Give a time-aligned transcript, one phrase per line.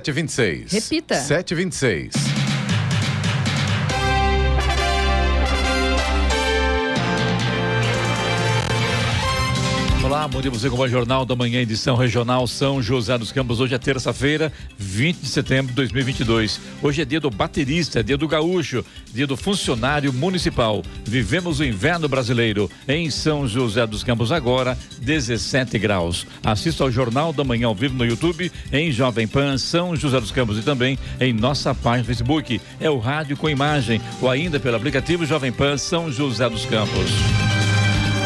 [0.00, 0.72] 726.
[0.72, 1.14] Repita.
[1.20, 2.31] 726.
[10.22, 13.58] Olá, bom dia você com o Jornal da Manhã, edição regional São José dos Campos.
[13.58, 16.60] Hoje é terça-feira, 20 de setembro de 2022.
[16.80, 20.80] Hoje é dia do baterista, dia do gaúcho, dia do funcionário municipal.
[21.04, 26.24] Vivemos o inverno brasileiro em São José dos Campos agora, 17 graus.
[26.44, 30.30] Assista ao Jornal da Manhã ao vivo no YouTube, em Jovem Pan São José dos
[30.30, 32.60] Campos e também em nossa página Facebook.
[32.78, 37.10] É o rádio com imagem ou ainda pelo aplicativo Jovem Pan São José dos Campos.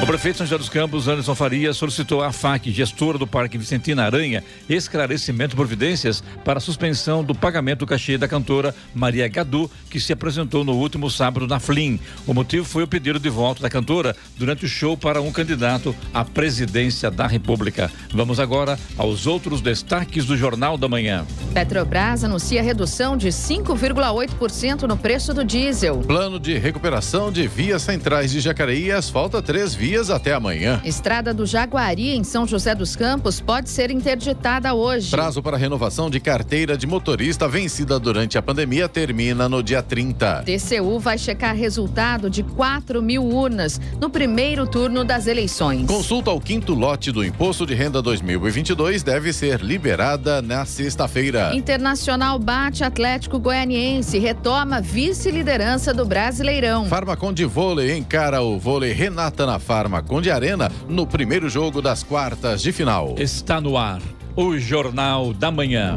[0.03, 3.57] O prefeito de São José dos Campos, Anderson Faria, solicitou à FAC, gestora do Parque
[3.57, 9.27] Vicentina Aranha, esclarecimento e providências para a suspensão do pagamento do cachê da cantora Maria
[9.27, 11.99] Gadu, que se apresentou no último sábado na Flim.
[12.27, 15.97] O motivo foi o pedido de volta da cantora durante o show para um candidato
[16.13, 17.91] à presidência da República.
[18.13, 21.27] Vamos agora aos outros destaques do Jornal da Manhã.
[21.53, 25.99] Petrobras anuncia redução de 5,8% no preço do diesel.
[26.01, 30.81] Plano de recuperação de vias centrais de Jacareí e asfalta três vias vias até amanhã.
[30.85, 35.13] Estrada do Jaguari, em São José dos Campos, pode ser interditada hoje.
[35.13, 40.43] Prazo para renovação de carteira de motorista vencida durante a pandemia termina no dia 30.
[40.43, 45.87] TCU vai checar resultado de 4 mil urnas no primeiro turno das eleições.
[45.87, 51.55] Consulta ao quinto lote do Imposto de Renda 2022 deve ser liberada na sexta-feira.
[51.55, 56.87] Internacional bate Atlético Goianiense, retoma vice-liderança do Brasileirão.
[56.87, 62.63] Farmacon de vôlei encara o vôlei Renata na Farmaconde Arena no primeiro jogo das quartas
[62.63, 63.15] de final.
[63.19, 64.01] Está no ar
[64.35, 65.97] o Jornal da Manhã.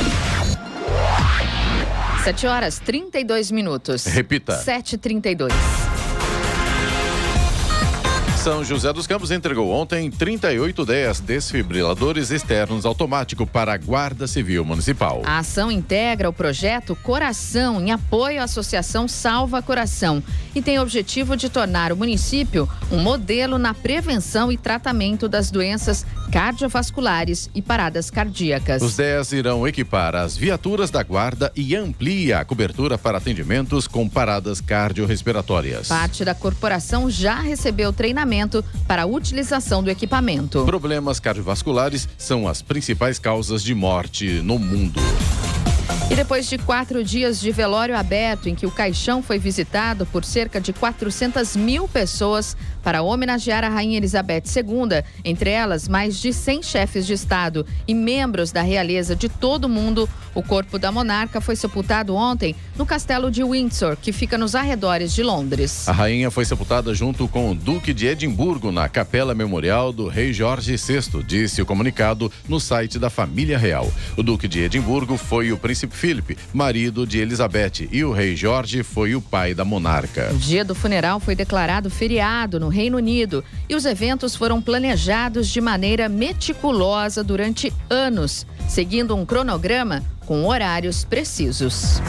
[2.23, 4.05] 7 horas 32 minutos.
[4.05, 4.63] Repita.
[4.63, 5.51] 7h32.
[8.43, 14.65] São José dos Campos entregou ontem 38 10 desfibriladores externos automáticos para a Guarda Civil
[14.65, 15.21] Municipal.
[15.25, 20.23] A ação integra o projeto Coração em apoio à Associação Salva Coração
[20.55, 25.51] e tem o objetivo de tornar o município um modelo na prevenção e tratamento das
[25.51, 28.81] doenças cardiovasculares e paradas cardíacas.
[28.81, 34.09] Os 10 irão equipar as viaturas da Guarda e amplia a cobertura para atendimentos com
[34.09, 35.89] paradas cardiorrespiratórias.
[35.89, 38.30] Parte da corporação já recebeu treinamento
[38.87, 40.63] para a utilização do equipamento.
[40.65, 45.01] Problemas cardiovasculares são as principais causas de morte no mundo.
[46.11, 50.25] E depois de quatro dias de velório aberto, em que o caixão foi visitado por
[50.25, 56.33] cerca de 400 mil pessoas para homenagear a Rainha Elizabeth II, entre elas mais de
[56.33, 60.91] 100 chefes de Estado e membros da realeza de todo o mundo, o corpo da
[60.91, 65.87] monarca foi sepultado ontem no castelo de Windsor, que fica nos arredores de Londres.
[65.87, 70.33] A rainha foi sepultada junto com o Duque de Edimburgo na Capela Memorial do Rei
[70.33, 73.89] Jorge VI, disse o comunicado no site da família real.
[74.17, 78.81] O Duque de Edimburgo foi o príncipe Philip, marido de Elizabeth, e o rei Jorge
[78.81, 80.31] foi o pai da monarca.
[80.33, 85.47] O dia do funeral foi declarado feriado no Reino Unido e os eventos foram planejados
[85.47, 92.01] de maneira meticulosa durante anos, seguindo um cronograma com horários precisos.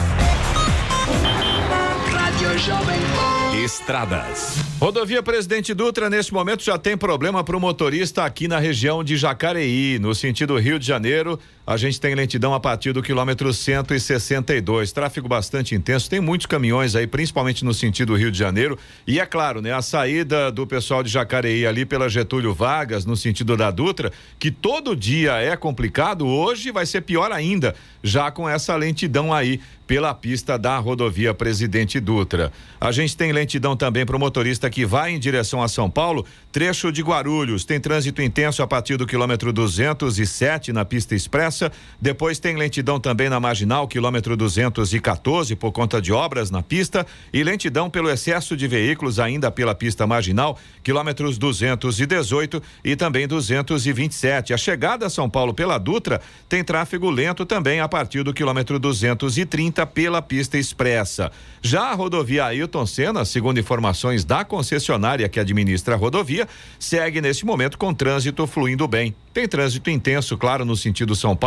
[3.63, 4.57] Estradas.
[4.79, 9.15] Rodovia Presidente Dutra, neste momento, já tem problema para o motorista aqui na região de
[9.15, 9.97] Jacareí.
[9.99, 14.91] No sentido Rio de Janeiro, a gente tem lentidão a partir do quilômetro 162.
[14.91, 16.09] Tráfego bastante intenso.
[16.09, 18.77] Tem muitos caminhões aí, principalmente no sentido Rio de Janeiro.
[19.07, 19.71] E é claro, né?
[19.71, 24.51] A saída do pessoal de Jacareí ali pela Getúlio Vargas, no sentido da Dutra, que
[24.51, 27.73] todo dia é complicado, hoje vai ser pior ainda,
[28.03, 32.51] já com essa lentidão aí pela pista da rodovia Presidente Dutra.
[32.79, 36.25] A gente tem lentidão também para o motorista que vai em direção a São Paulo,
[36.51, 37.65] trecho de Guarulhos.
[37.65, 41.52] Tem trânsito intenso a partir do quilômetro 207 na pista expressa.
[41.99, 47.05] Depois tem lentidão também na marginal, quilômetro 214, por conta de obras na pista.
[47.33, 54.53] E lentidão pelo excesso de veículos ainda pela pista marginal, quilômetros 218 e também 227.
[54.53, 58.79] A chegada a São Paulo pela Dutra tem tráfego lento também a partir do quilômetro
[58.79, 61.31] 230 30 pela pista expressa.
[61.61, 66.47] Já a rodovia Ailton Senna, segundo informações da concessionária que administra a rodovia,
[66.79, 69.15] segue nesse momento com trânsito fluindo bem.
[69.33, 71.42] Tem trânsito intenso, claro, no sentido São Paulo,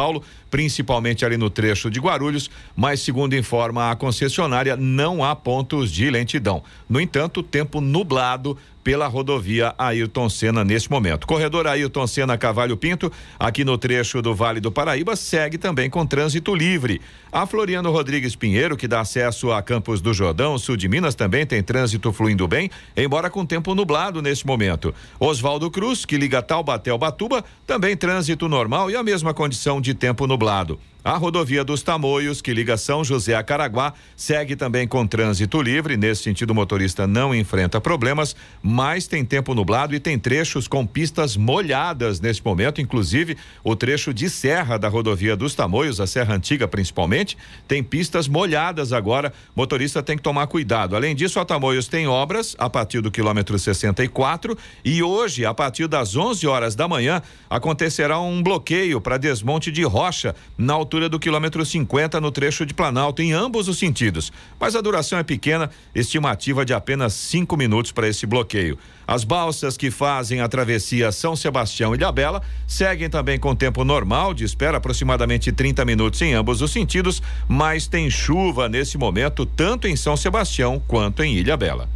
[0.51, 6.11] principalmente ali no trecho de Guarulhos, mas segundo informa a concessionária, não há pontos de
[6.11, 6.63] lentidão.
[6.89, 11.27] No entanto, tempo nublado pela rodovia Ayrton Senna neste momento.
[11.27, 16.07] Corredor Ayrton Senna Cavalho Pinto, aqui no trecho do Vale do Paraíba, segue também com
[16.07, 17.01] trânsito livre.
[17.33, 21.45] A Floriano Rodrigues Pinheiro, que dá acesso a Campos do Jordão, sul de Minas, também
[21.45, 24.95] tem trânsito fluindo bem, embora com tempo nublado neste momento.
[25.19, 29.95] Oswaldo Cruz, que liga Taubaté ao Batuba, também trânsito normal e a mesma condição de
[29.95, 30.79] tempo nublado.
[31.07, 35.97] A rodovia dos Tamoios, que liga São José a Caraguá, segue também com trânsito livre.
[35.97, 40.85] Nesse sentido, o motorista não enfrenta problemas, mas tem tempo nublado e tem trechos com
[40.85, 46.35] pistas molhadas nesse momento, inclusive o trecho de serra da rodovia dos Tamoios, a Serra
[46.35, 47.39] Antiga principalmente,
[47.69, 49.33] tem pistas molhadas agora.
[49.55, 50.97] Motorista tem que tomar cuidado.
[50.97, 55.87] Além disso, a Tamoios tem obras a partir do quilômetro 64 e hoje, a partir
[55.87, 61.09] das 11 horas da manhã, acontecerá um bloqueio para desmonte de rocha na altura altura
[61.11, 64.33] do quilômetro 50 no trecho de Planalto, em ambos os sentidos.
[64.59, 68.79] Mas a duração é pequena, estimativa de apenas cinco minutos para esse bloqueio.
[69.07, 74.33] As balsas que fazem a travessia São Sebastião e Ilhabela seguem também com tempo normal,
[74.33, 79.87] de espera aproximadamente 30 minutos em ambos os sentidos, mas tem chuva nesse momento, tanto
[79.87, 81.96] em São Sebastião quanto em Ilhabela.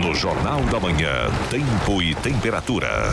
[0.00, 3.12] No Jornal da Manhã, tempo e temperatura.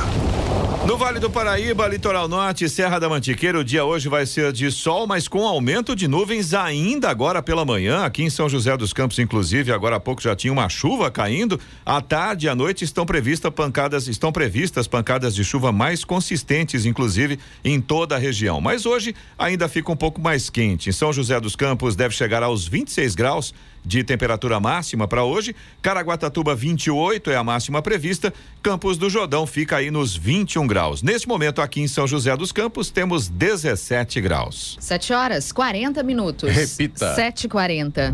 [0.87, 4.71] No Vale do Paraíba, Litoral Norte, Serra da Mantiqueira, o dia hoje vai ser de
[4.71, 8.05] sol, mas com aumento de nuvens ainda agora pela manhã.
[8.05, 11.59] Aqui em São José dos Campos, inclusive, agora há pouco já tinha uma chuva caindo.
[11.85, 16.85] À tarde e à noite estão previstas pancadas, estão previstas pancadas de chuva mais consistentes,
[16.85, 18.59] inclusive, em toda a região.
[18.59, 20.89] Mas hoje ainda fica um pouco mais quente.
[20.89, 25.55] Em São José dos Campos deve chegar aos 26 graus de temperatura máxima para hoje.
[25.81, 28.33] Caraguatatuba 28 é a máxima prevista.
[28.61, 31.01] Campos do Jordão fica aí nos 21 graus.
[31.01, 34.77] Neste momento aqui em São José dos Campos temos 17 graus.
[34.79, 36.49] 7 horas 40 minutos.
[36.49, 37.15] Repita.
[37.15, 38.13] 7h40.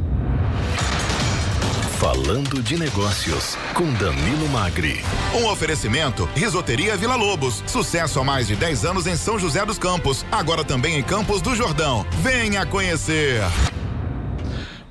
[1.99, 4.99] Falando de negócios com Danilo Magri.
[5.33, 7.63] Um oferecimento Risoteria Vila Lobos.
[7.65, 10.25] Sucesso há mais de 10 anos em São José dos Campos.
[10.31, 12.05] Agora também em Campos do Jordão.
[12.21, 13.41] Venha conhecer.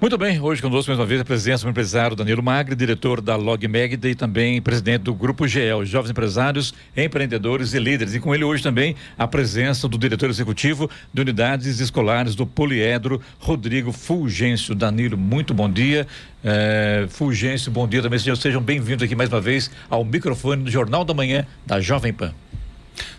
[0.05, 3.37] Muito bem, hoje conosco mais uma vez a presença do empresário Danilo Magri, diretor da
[3.37, 8.15] Log Magda e também presidente do Grupo GEL, Jovens Empresários, Empreendedores e Líderes.
[8.15, 13.19] E com ele hoje também a presença do diretor executivo de unidades escolares do Poliedro,
[13.39, 14.75] Rodrigo Fulgêncio.
[14.75, 16.07] Danilo, muito bom dia.
[16.45, 18.37] É, Fulgêncio, bom dia também, senhor.
[18.37, 22.35] Sejam bem-vindos aqui mais uma vez ao microfone do Jornal da Manhã da Jovem Pan.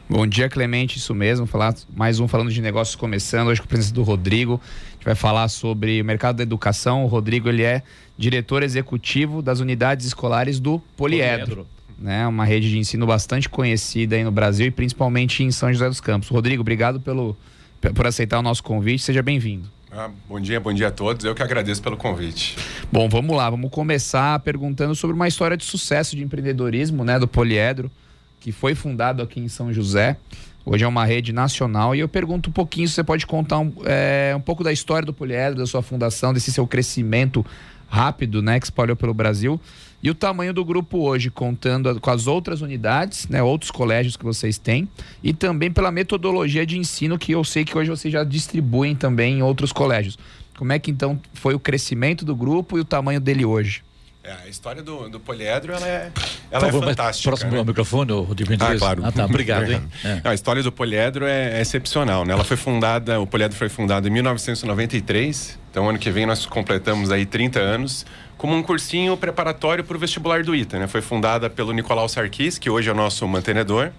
[0.10, 1.46] Bom dia, Clemente, isso mesmo.
[1.46, 4.62] Falar mais um falando de negócios começando, hoje com a presença do Rodrigo.
[4.64, 7.04] A gente vai falar sobre o mercado da educação.
[7.04, 7.82] O Rodrigo ele é
[8.18, 11.68] diretor executivo das unidades escolares do Poliedro.
[11.98, 15.88] Né, uma rede de ensino bastante conhecida aí no Brasil e principalmente em São José
[15.88, 16.28] dos Campos.
[16.28, 17.38] Rodrigo, obrigado pelo,
[17.94, 19.02] por aceitar o nosso convite.
[19.02, 19.70] Seja bem-vindo.
[19.90, 21.24] Ah, bom dia, bom dia a todos.
[21.24, 22.58] Eu que agradeço pelo convite.
[22.92, 23.50] Bom, vamos lá.
[23.50, 27.90] Vamos começar perguntando sobre uma história de sucesso de empreendedorismo né, do Poliedro
[28.46, 30.18] que foi fundado aqui em São José.
[30.64, 33.74] Hoje é uma rede nacional e eu pergunto um pouquinho se você pode contar um,
[33.86, 37.44] é, um pouco da história do Poliedro, da sua fundação, desse seu crescimento
[37.88, 39.60] rápido, né, que espalhou pelo Brasil
[40.04, 44.24] e o tamanho do grupo hoje, contando com as outras unidades, né, outros colégios que
[44.24, 44.88] vocês têm
[45.24, 49.40] e também pela metodologia de ensino que eu sei que hoje vocês já distribuem também
[49.40, 50.20] em outros colégios.
[50.56, 53.82] Como é que então foi o crescimento do grupo e o tamanho dele hoje?
[54.26, 56.12] É, a história do, do poliedro ela é,
[56.50, 57.30] ela é fantástica.
[57.30, 57.60] Próximo né?
[57.60, 59.06] ao microfone, Rodrigo Ah, claro.
[59.06, 59.26] Ah, tá.
[59.26, 59.82] Obrigado, hein?
[60.04, 60.22] É.
[60.24, 62.34] A história do poliedro é, é excepcional, né?
[62.34, 65.60] Ela foi fundada, o poliedro foi fundado em 1993.
[65.70, 68.06] Então, ano que vem nós completamos aí 30 anos
[68.38, 70.88] como um cursinho preparatório para o vestibular do ITA, né?
[70.88, 73.92] Foi fundada pelo Nicolau Sarkis, que hoje é o nosso mantenedor.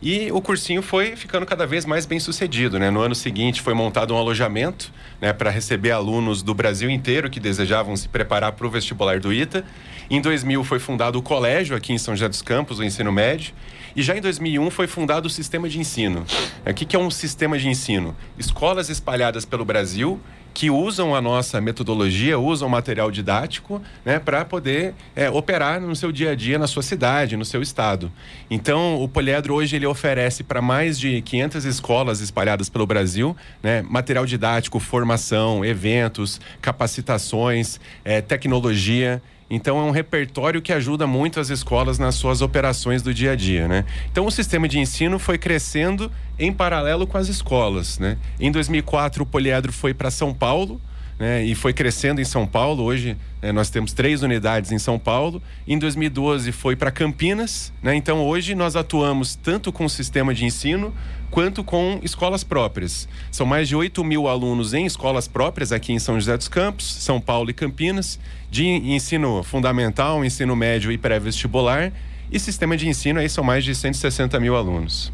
[0.00, 2.78] E o cursinho foi ficando cada vez mais bem sucedido.
[2.78, 2.90] Né?
[2.90, 7.40] No ano seguinte foi montado um alojamento né, para receber alunos do Brasil inteiro que
[7.40, 9.64] desejavam se preparar para o vestibular do ITA.
[10.10, 13.54] Em 2000 foi fundado o colégio aqui em São José dos Campos, o ensino médio.
[13.96, 16.26] E já em 2001 foi fundado o sistema de ensino.
[16.68, 18.14] O que é um sistema de ensino?
[18.38, 20.20] Escolas espalhadas pelo Brasil
[20.56, 26.10] que usam a nossa metodologia, usam material didático, né, para poder é, operar no seu
[26.10, 28.10] dia a dia, na sua cidade, no seu estado.
[28.50, 33.82] Então, o Poliedro hoje ele oferece para mais de 500 escolas espalhadas pelo Brasil, né,
[33.82, 39.22] material didático, formação, eventos, capacitações, é, tecnologia.
[39.48, 43.36] Então é um repertório que ajuda muito as escolas nas suas operações do dia a
[43.36, 43.84] dia, né?
[44.10, 48.18] Então o sistema de ensino foi crescendo em paralelo com as escolas, né?
[48.40, 50.80] Em 2004 o Poliedro foi para São Paulo,
[51.18, 52.82] né, e foi crescendo em São Paulo.
[52.82, 55.42] Hoje né, nós temos três unidades em São Paulo.
[55.66, 57.72] Em 2012 foi para Campinas.
[57.82, 60.94] Né, então hoje nós atuamos tanto com o sistema de ensino
[61.30, 63.08] quanto com escolas próprias.
[63.30, 66.86] São mais de 8 mil alunos em escolas próprias aqui em São José dos Campos,
[66.86, 68.18] São Paulo e Campinas,
[68.50, 71.92] de ensino fundamental, ensino médio e pré-vestibular.
[72.30, 75.12] E sistema de ensino aí são mais de 160 mil alunos.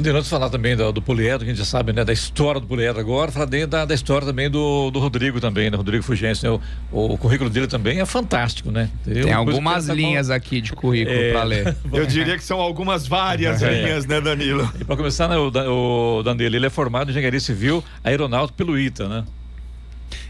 [0.00, 2.12] Então, antes de falar também do, do poliedro, que a gente já sabe, né, da
[2.12, 6.02] história do poliedro agora, falar da, da história também do, do Rodrigo também, né, Rodrigo
[6.02, 8.88] Fugêncio, né, o, o, currículo dele também é fantástico, né?
[9.04, 11.76] Tem, Tem algumas linhas aqui de currículo é, para ler.
[11.92, 13.70] Eu diria que são algumas várias é.
[13.70, 14.70] linhas, né, Danilo?
[14.80, 18.78] E para começar, né, o, o Danilo, ele é formado em engenharia civil aeronáutico pelo
[18.78, 19.24] ITA, né?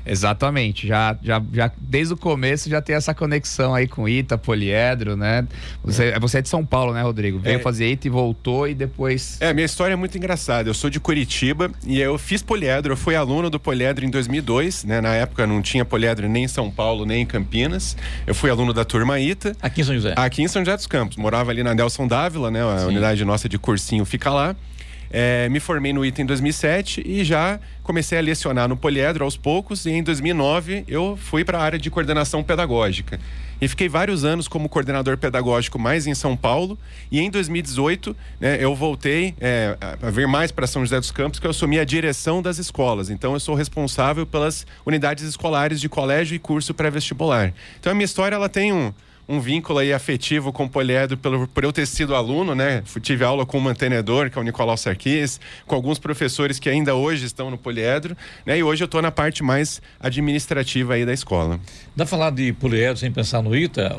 [0.05, 5.17] Exatamente, já, já, já desde o começo já tem essa conexão aí com Ita, Poliedro,
[5.17, 5.47] né?
[5.85, 7.39] Você é, você é de São Paulo, né, Rodrigo?
[7.39, 7.59] Veio é.
[7.59, 9.37] fazer Ita e voltou e depois.
[9.41, 10.69] É, minha história é muito engraçada.
[10.69, 14.85] Eu sou de Curitiba e eu fiz Poliedro, eu fui aluno do Poliedro em 2002,
[14.85, 15.01] né?
[15.01, 17.97] Na época não tinha Poliedro nem em São Paulo, nem em Campinas.
[18.27, 19.57] Eu fui aluno da turma Ita.
[19.62, 20.15] Aqui em São José?
[20.17, 21.17] Aqui em São José dos Campos.
[21.17, 22.62] Morava ali na Nelson Dávila, né?
[22.62, 22.87] A Sim.
[22.87, 24.57] unidade nossa de cursinho fica lá.
[25.12, 29.37] É, me formei no ITA em 2007 e já comecei a lecionar no Poliedro aos
[29.37, 29.85] poucos.
[29.85, 33.21] E em 2009 eu fui para a área de coordenação pedagógica.
[33.61, 36.78] E fiquei vários anos como coordenador pedagógico mais em São Paulo.
[37.11, 41.38] E em 2018 né, eu voltei é, a vir mais para São José dos Campos,
[41.38, 43.11] que eu assumi a direção das escolas.
[43.11, 47.52] Então eu sou responsável pelas unidades escolares de colégio e curso pré-vestibular.
[47.78, 48.92] Então a minha história ela tem um
[49.33, 52.83] um vínculo aí afetivo com o poliedro pelo, por eu ter sido aluno, né?
[53.01, 56.95] Tive aula com o mantenedor, que é o Nicolau Sarquis, com alguns professores que ainda
[56.95, 58.59] hoje estão no poliedro, né?
[58.59, 61.59] E hoje eu estou na parte mais administrativa aí da escola.
[61.97, 63.97] Dá falar de poliedro sem pensar no ITA?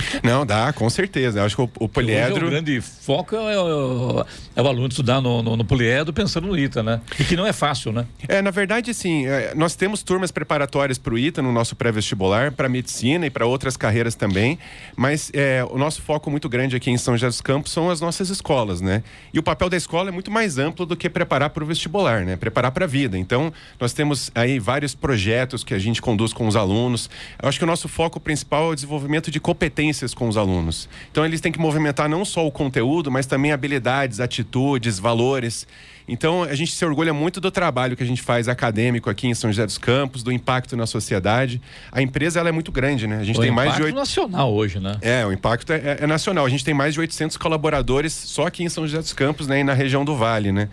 [0.22, 1.40] Não, dá, com certeza.
[1.40, 2.46] Eu acho que o, o poliedro.
[2.46, 4.24] o grande foco é, o,
[4.54, 7.00] é o aluno estudar no, no, no, poliedro pensando no ITA, né?
[7.18, 8.06] E que não é fácil, né?
[8.28, 9.26] É, na verdade, sim.
[9.26, 13.46] É, nós temos turmas preparatórias para o ITA no nosso pré-vestibular, para medicina e para
[13.46, 14.58] outras carreiras também.
[14.96, 18.00] Mas é, o nosso foco muito grande aqui em São José dos Campos são as
[18.00, 19.02] nossas escolas, né?
[19.32, 22.24] E o papel da escola é muito mais amplo do que preparar para o vestibular,
[22.24, 22.36] né?
[22.36, 23.18] Preparar para a vida.
[23.18, 27.10] Então, nós temos aí vários projetos que a gente conduz com os alunos.
[27.42, 30.36] Eu acho que o nosso foco principal é o desenvolvimento de competências competências com os
[30.36, 30.88] alunos.
[31.10, 35.66] Então, eles têm que movimentar não só o conteúdo, mas também habilidades, atitudes, valores.
[36.06, 39.34] Então, a gente se orgulha muito do trabalho que a gente faz acadêmico aqui em
[39.34, 41.60] São José dos Campos, do impacto na sociedade.
[41.90, 43.18] A empresa ela é muito grande, né?
[43.18, 43.94] A gente o tem mais de oito...
[43.94, 44.98] nacional hoje, né?
[45.00, 46.44] É, o impacto é, é, é nacional.
[46.44, 49.60] A gente tem mais de 800 colaboradores só aqui em São José dos Campos, né?
[49.60, 50.68] E na região do Vale, né?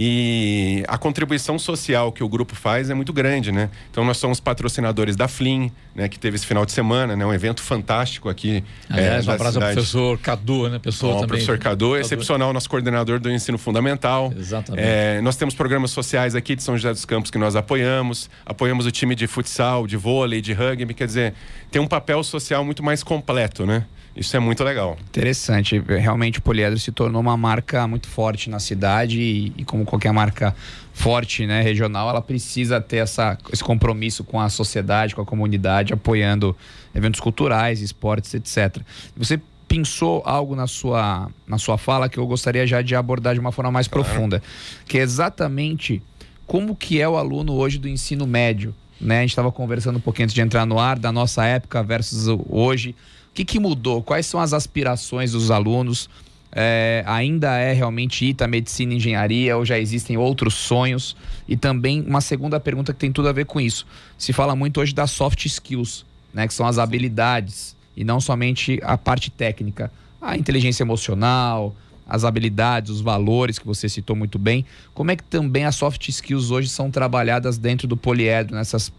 [0.00, 3.68] E a contribuição social que o grupo faz é muito grande, né?
[3.90, 7.34] Então nós somos patrocinadores da Flim, né, que teve esse final de semana, né, um
[7.34, 8.62] evento fantástico aqui.
[8.88, 10.78] Aliás, é, um abraço ao professor Cadu, né?
[10.78, 11.26] Pessoa também.
[11.26, 14.32] professor Cadu, Cadu, excepcional, nosso coordenador do ensino fundamental.
[14.38, 14.86] Exatamente.
[14.86, 18.86] É, nós temos programas sociais aqui de São José dos Campos que nós apoiamos, apoiamos
[18.86, 21.34] o time de futsal, de vôlei, de rugby, quer dizer,
[21.72, 23.84] tem um papel social muito mais completo, né?
[24.18, 24.98] Isso é muito legal.
[25.08, 25.78] Interessante.
[25.78, 30.12] Realmente o Poliedro se tornou uma marca muito forte na cidade e, e como qualquer
[30.12, 30.54] marca
[30.92, 35.92] forte, né, regional, ela precisa ter essa, esse compromisso com a sociedade, com a comunidade,
[35.92, 36.56] apoiando
[36.92, 38.82] eventos culturais, esportes, etc.
[39.16, 43.40] Você pensou algo na sua, na sua fala que eu gostaria já de abordar de
[43.40, 44.04] uma forma mais claro.
[44.04, 44.42] profunda,
[44.86, 46.02] que é exatamente
[46.46, 49.18] como que é o aluno hoje do ensino médio, né?
[49.18, 52.26] A gente estava conversando um pouquinho antes de entrar no ar da nossa época versus
[52.48, 52.96] hoje
[53.38, 54.02] que, que mudou?
[54.02, 56.10] Quais são as aspirações dos alunos?
[56.50, 61.14] É, ainda é realmente ITA, medicina e engenharia, ou já existem outros sonhos?
[61.46, 63.86] E também uma segunda pergunta que tem tudo a ver com isso.
[64.16, 66.04] Se fala muito hoje das soft skills,
[66.34, 69.90] né, que são as habilidades, e não somente a parte técnica.
[70.20, 71.76] A inteligência emocional,
[72.08, 74.64] as habilidades, os valores que você citou muito bem.
[74.94, 78.92] Como é que também as soft skills hoje são trabalhadas dentro do poliedro, nessas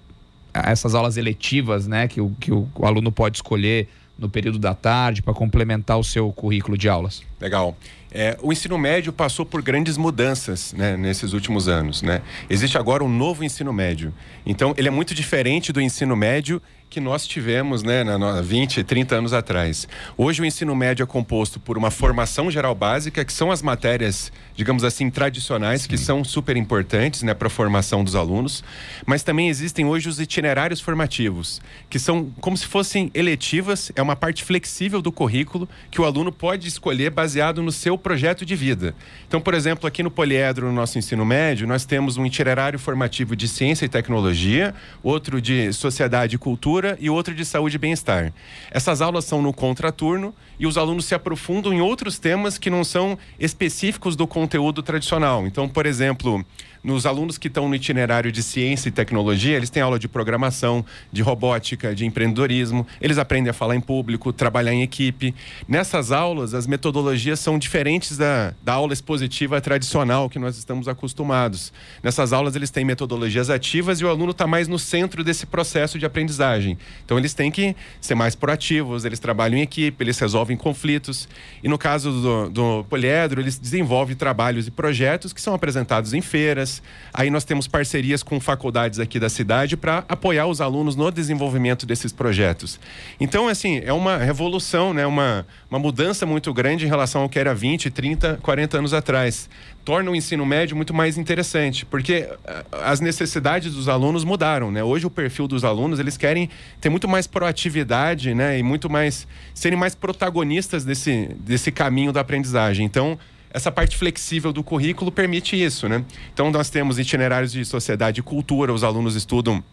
[0.51, 3.87] essas aulas eletivas, né, que o, que o aluno pode escolher
[4.19, 7.23] no período da tarde para complementar o seu currículo de aulas?
[7.39, 7.75] Legal.
[8.11, 12.01] É, o ensino médio passou por grandes mudanças né, nesses últimos anos.
[12.01, 12.21] Né?
[12.49, 14.13] Existe agora um novo ensino médio.
[14.45, 19.15] Então, ele é muito diferente do ensino médio que nós tivemos né, na, 20, 30
[19.15, 19.87] anos atrás.
[20.17, 24.31] Hoje o ensino médio é composto por uma formação geral básica, que são as matérias,
[24.55, 25.89] digamos assim, tradicionais, Sim.
[25.89, 28.63] que são super importantes né, para a formação dos alunos,
[29.05, 34.15] mas também existem hoje os itinerários formativos, que são como se fossem eletivas, é uma
[34.15, 38.95] parte flexível do currículo que o aluno pode escolher baseado no seu projeto de vida.
[39.27, 43.35] Então, por exemplo, aqui no Poliedro, no nosso ensino médio, nós temos um itinerário formativo
[43.35, 48.33] de ciência e tecnologia, outro de sociedade e cultura e outro de saúde e bem-estar.
[48.71, 52.83] Essas aulas são no contraturno e os alunos se aprofundam em outros temas que não
[52.83, 55.45] são específicos do conteúdo tradicional.
[55.45, 56.45] Então, por exemplo,
[56.83, 60.85] nos alunos que estão no itinerário de ciência e tecnologia, eles têm aula de programação,
[61.11, 65.33] de robótica, de empreendedorismo, eles aprendem a falar em público, trabalhar em equipe.
[65.67, 71.73] Nessas aulas, as metodologias são diferentes da, da aula expositiva tradicional que nós estamos acostumados.
[72.01, 75.99] Nessas aulas, eles têm metodologias ativas e o aluno está mais no centro desse processo
[75.99, 76.77] de aprendizagem.
[77.03, 81.27] Então, eles têm que ser mais proativos, eles trabalham em equipe, eles resolvem conflitos.
[81.63, 86.21] E no caso do, do poliedro, eles desenvolvem trabalhos e projetos que são apresentados em
[86.21, 86.68] feiras,
[87.13, 91.85] Aí nós temos parcerias com faculdades aqui da cidade para apoiar os alunos no desenvolvimento
[91.85, 92.79] desses projetos.
[93.19, 95.05] Então, assim, é uma revolução, né?
[95.05, 99.49] uma, uma mudança muito grande em relação ao que era 20, 30, 40 anos atrás.
[99.83, 104.83] Torna o ensino médio muito mais interessante, porque eh, as necessidades dos alunos mudaram, né?
[104.83, 106.49] Hoje o perfil dos alunos, eles querem
[106.79, 108.59] ter muito mais proatividade, né?
[108.59, 112.85] E muito mais serem mais protagonistas desse, desse caminho da aprendizagem.
[112.85, 113.17] Então,
[113.51, 116.03] essa parte flexível do currículo permite isso, né?
[116.33, 119.63] Então nós temos itinerários de sociedade e cultura, os alunos estudam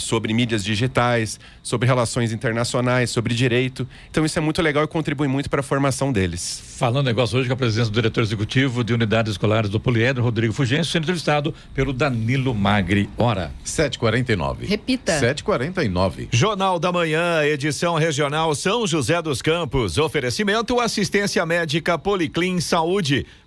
[0.00, 3.86] sobre mídias digitais, sobre relações internacionais, sobre direito.
[4.10, 6.62] Então isso é muito legal e contribui muito para a formação deles.
[6.78, 10.52] Falando negócio hoje com a presença do diretor executivo de unidades escolares do Poliedro, Rodrigo
[10.52, 13.08] Fugêncio, sendo entrevistado pelo Danilo Magri.
[13.16, 13.52] Hora.
[13.64, 14.66] 7h49.
[14.66, 15.20] Repita.
[15.20, 16.28] 7h49.
[16.32, 19.98] Jornal da Manhã, edição regional São José dos Campos.
[19.98, 23.26] Oferecimento assistência médica Policlin Saúde.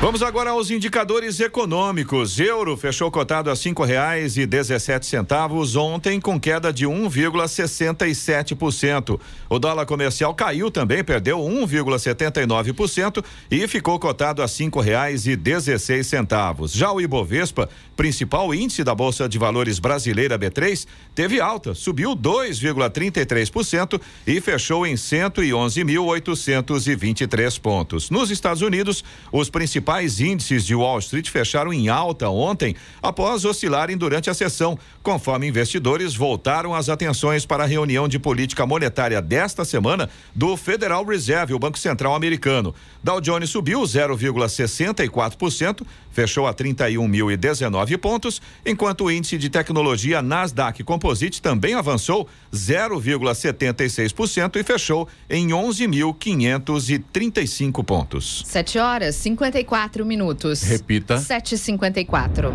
[0.00, 2.40] Vamos agora aos indicadores econômicos.
[2.40, 9.20] Euro fechou cotado a cinco reais e dezessete centavos ontem com queda de 1,67%.
[9.50, 16.06] O dólar comercial caiu também, perdeu 1,79% e ficou cotado a cinco reais e dezesseis
[16.06, 16.72] centavos.
[16.72, 24.00] Já o Ibovespa, principal índice da Bolsa de Valores brasileira B3, teve alta, subiu 2,33%
[24.26, 28.08] e fechou em 111.823 pontos.
[28.08, 33.44] Nos Estados Unidos, os principais principais índices de Wall Street fecharam em alta ontem, após
[33.44, 39.20] oscilarem durante a sessão, conforme investidores voltaram as atenções para a reunião de política monetária
[39.20, 42.72] desta semana do Federal Reserve, o Banco Central Americano.
[43.02, 51.42] Dow Jones subiu 0,64%, fechou a 31.019 pontos, enquanto o índice de tecnologia Nasdaq Composite
[51.42, 58.44] também avançou 0,76% e fechou em 11.535 pontos.
[58.46, 60.62] 7 horas 54 minutos.
[60.62, 61.16] Repita.
[61.16, 62.52] 7h54.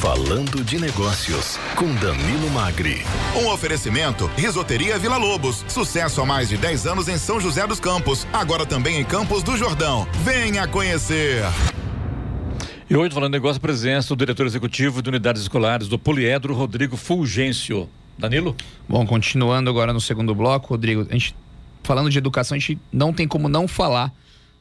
[0.00, 3.02] Falando de Negócios, com Danilo Magri.
[3.34, 5.64] Um oferecimento: Risoteria Vila Lobos.
[5.66, 8.26] Sucesso há mais de 10 anos em São José dos Campos.
[8.32, 10.06] Agora também em Campos do Jordão.
[10.22, 11.42] Venha conhecer.
[12.88, 16.96] E hoje, falando de negócio, presença do diretor executivo de unidades escolares do Poliedro, Rodrigo
[16.96, 17.88] Fulgêncio.
[18.16, 18.54] Danilo?
[18.88, 21.34] Bom, continuando agora no segundo bloco, Rodrigo, a gente,
[21.82, 24.12] falando de educação, a gente não tem como não falar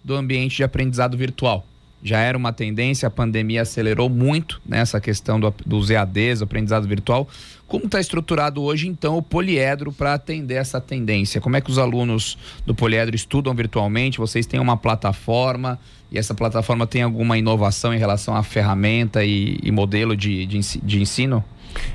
[0.04, 1.68] do ambiente de aprendizado virtual.
[2.04, 7.28] Já era uma tendência, a pandemia acelerou muito nessa questão do, dos EADs, aprendizado virtual.
[7.68, 11.42] Como está estruturado hoje, então, o Poliedro para atender essa tendência?
[11.42, 14.20] Como é que os alunos do Poliedro estudam virtualmente?
[14.20, 15.80] Vocês têm uma plataforma
[16.12, 20.60] e essa plataforma tem alguma inovação em relação à ferramenta e, e modelo de, de,
[20.60, 21.44] de ensino?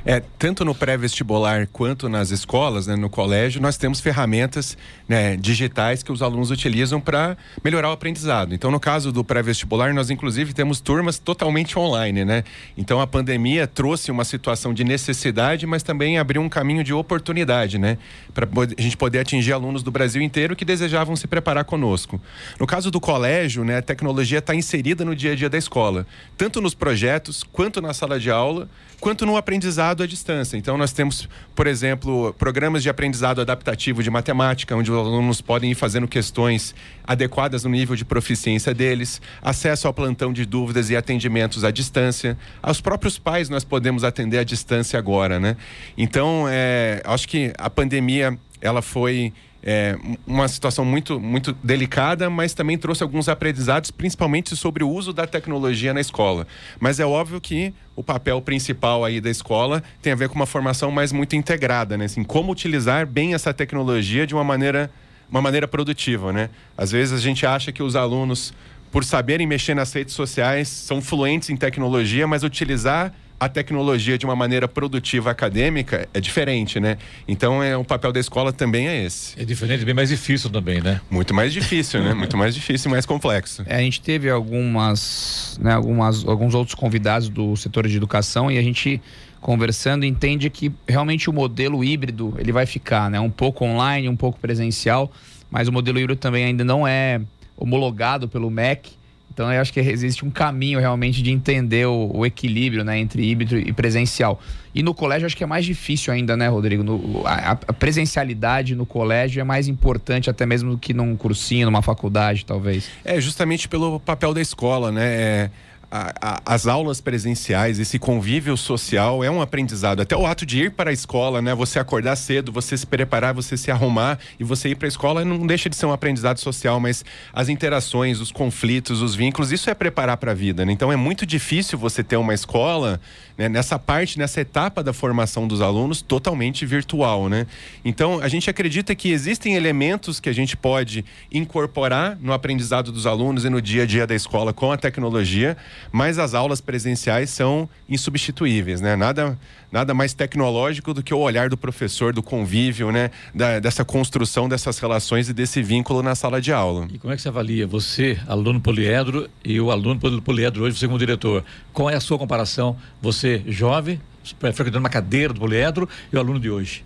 [0.05, 4.77] É, tanto no pré-vestibular quanto nas escolas, né, no colégio, nós temos ferramentas
[5.09, 8.55] né, digitais que os alunos utilizam para melhorar o aprendizado.
[8.55, 12.45] Então, no caso do pré-vestibular, nós inclusive temos turmas totalmente online, né?
[12.77, 17.79] Então, a pandemia trouxe uma situação de necessidade, mas também abriu um caminho de oportunidade,
[17.79, 17.99] né?
[18.33, 22.21] Para a gente poder atingir alunos do Brasil inteiro que desejavam se preparar conosco.
[22.59, 26.07] No caso do colégio, né, a tecnologia está inserida no dia a dia da escola,
[26.37, 28.69] tanto nos projetos, quanto na sala de aula,
[29.01, 30.57] quanto no aprendizado à distância.
[30.57, 35.71] Então, nós temos, por exemplo, programas de aprendizado adaptativo de matemática, onde os alunos podem
[35.73, 40.97] ir fazendo questões adequadas no nível de proficiência deles, acesso ao plantão de dúvidas e
[40.97, 42.37] atendimentos à distância.
[42.63, 45.57] Aos próprios pais, nós podemos atender à distância agora, né?
[45.97, 49.33] Então, é, acho que a pandemia ela foi
[49.63, 49.97] é,
[50.27, 55.27] uma situação muito, muito delicada, mas também trouxe alguns aprendizados, principalmente sobre o uso da
[55.27, 56.47] tecnologia na escola.
[56.79, 60.47] Mas é óbvio que o papel principal aí da escola tem a ver com uma
[60.47, 62.07] formação mais muito integrada, né?
[62.07, 64.91] Assim, como utilizar bem essa tecnologia de uma maneira,
[65.31, 66.49] uma maneira produtiva, né?
[66.77, 68.55] Às vezes a gente acha que os alunos,
[68.91, 74.27] por saberem mexer nas redes sociais, são fluentes em tecnologia, mas utilizar a tecnologia de
[74.27, 76.99] uma maneira produtiva acadêmica é diferente, né?
[77.27, 79.41] Então é o papel da escola também é esse.
[79.41, 81.01] É diferente, bem mais difícil também, né?
[81.11, 82.13] Muito mais difícil, né?
[82.13, 83.65] Muito mais difícil e mais complexo.
[83.67, 88.59] É, a gente teve algumas, né, algumas, alguns outros convidados do setor de educação e
[88.59, 89.01] a gente
[89.41, 93.19] conversando entende que realmente o modelo híbrido ele vai ficar, né?
[93.19, 95.11] Um pouco online, um pouco presencial,
[95.51, 97.23] mas o modelo híbrido também ainda não é
[97.57, 99.00] homologado pelo MEC
[99.33, 103.23] então eu acho que existe um caminho realmente de entender o, o equilíbrio né, entre
[103.23, 104.41] híbrido e presencial.
[104.75, 106.83] E no colégio acho que é mais difícil ainda, né, Rodrigo?
[106.83, 111.67] No, a, a, presencialidade no colégio é mais importante até mesmo do que num cursinho,
[111.67, 112.89] numa faculdade, talvez.
[113.05, 115.07] É, justamente pelo papel da escola, né?
[115.07, 115.51] É
[115.91, 120.01] as aulas presenciais, esse convívio social é um aprendizado.
[120.01, 121.53] Até o ato de ir para a escola, né?
[121.53, 125.25] Você acordar cedo, você se preparar, você se arrumar e você ir para a escola
[125.25, 129.69] não deixa de ser um aprendizado social, mas as interações, os conflitos, os vínculos, isso
[129.69, 130.73] é preparar para a vida, né?
[130.73, 133.01] Então é muito difícil você ter uma escola
[133.37, 137.47] né, nessa parte, nessa etapa da formação dos alunos totalmente virtual, né?
[137.85, 143.07] Então a gente acredita que existem elementos que a gente pode incorporar no aprendizado dos
[143.07, 145.57] alunos e no dia a dia da escola com a tecnologia,
[145.93, 148.97] mas as aulas presenciais são insubstituíveis, né?
[148.97, 149.39] Nada,
[149.71, 153.11] nada mais tecnológico do que o olhar do professor, do convívio, né?
[153.35, 156.89] Da, dessa construção dessas relações e desse vínculo na sala de aula.
[156.93, 160.87] E como é que você avalia você, aluno poliedro, e o aluno poliedro hoje, você
[160.87, 161.45] como diretor?
[161.73, 162.77] Qual é a sua comparação?
[163.01, 164.01] Você jovem,
[164.39, 166.85] frequentando uma cadeira do poliedro e o aluno de hoje?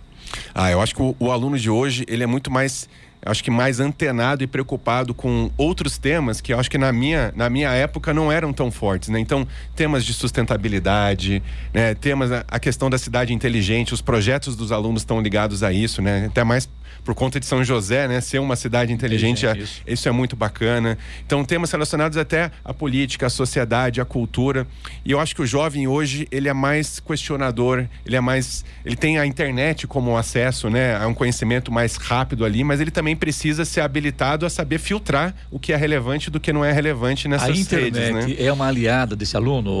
[0.53, 2.89] Ah, eu acho que o, o aluno de hoje ele é muito mais
[3.25, 7.49] acho que mais antenado e preocupado com outros temas que acho que na minha, na
[7.49, 9.19] minha época não eram tão fortes, né?
[9.19, 11.41] Então, temas de sustentabilidade,
[11.73, 11.95] né?
[11.95, 16.27] temas a questão da cidade inteligente, os projetos dos alunos estão ligados a isso, né?
[16.27, 16.69] Até mais
[17.05, 19.83] por conta de São José, né, ser uma cidade inteligente, é, isso.
[19.85, 20.09] isso.
[20.09, 20.97] é muito bacana.
[21.23, 24.65] Então, temas relacionados até à política, à sociedade, à cultura.
[25.05, 28.95] E eu acho que o jovem hoje, ele é mais questionador, ele é mais, ele
[28.95, 33.15] tem a internet como acesso, né, a um conhecimento mais rápido ali, mas ele também
[33.15, 37.27] precisa ser habilitado a saber filtrar o que é relevante do que não é relevante
[37.27, 38.45] nessas redes, A internet né?
[38.45, 39.71] é uma aliada desse aluno,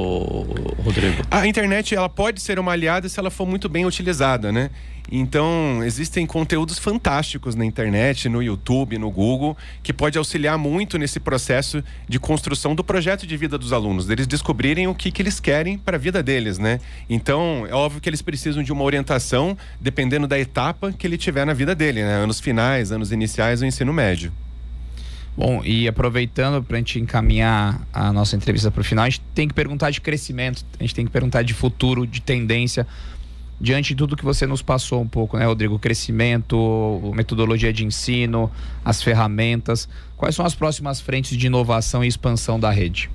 [0.83, 1.23] Rodrigo?
[1.31, 4.69] A internet, ela pode ser uma aliada se ela for muito bem utilizada, né?
[5.11, 11.19] Então, existem conteúdos fantásticos na internet, no YouTube, no Google, que pode auxiliar muito nesse
[11.19, 15.39] processo de construção do projeto de vida dos alunos, deles descobrirem o que, que eles
[15.39, 16.79] querem para a vida deles, né?
[17.09, 21.45] Então, é óbvio que eles precisam de uma orientação dependendo da etapa que ele tiver
[21.45, 22.15] na vida dele, né?
[22.15, 24.31] Anos finais, anos iniciais do ensino médio.
[25.37, 29.21] Bom, e aproveitando para a gente encaminhar a nossa entrevista para o final, a gente
[29.33, 32.87] tem que perguntar de crescimento, a gente tem que perguntar de futuro, de tendência
[33.59, 35.79] diante de tudo que você nos passou um pouco, né, Rodrigo?
[35.79, 38.51] Crescimento, metodologia de ensino,
[38.83, 39.87] as ferramentas.
[40.17, 43.09] Quais são as próximas frentes de inovação e expansão da rede?